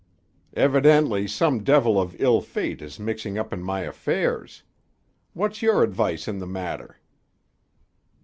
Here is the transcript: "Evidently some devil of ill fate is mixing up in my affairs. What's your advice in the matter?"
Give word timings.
"Evidently 0.55 1.27
some 1.27 1.63
devil 1.63 2.01
of 2.01 2.19
ill 2.19 2.41
fate 2.41 2.81
is 2.81 2.99
mixing 2.99 3.37
up 3.37 3.53
in 3.53 3.61
my 3.61 3.81
affairs. 3.81 4.63
What's 5.33 5.61
your 5.61 5.83
advice 5.83 6.27
in 6.27 6.39
the 6.39 6.47
matter?" 6.47 6.97